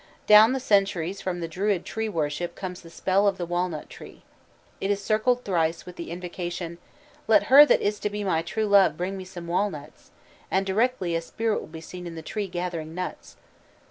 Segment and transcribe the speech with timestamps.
[0.25, 4.23] Down the centuries from the Druid tree worship comes the spell of the walnut tree.
[4.79, 6.79] It is circled thrice, with the invocation:
[7.27, 10.09] "Let her that is to be my true love bring me some walnuts;"
[10.49, 13.37] and directly a spirit will be seen in the tree gathering nuts.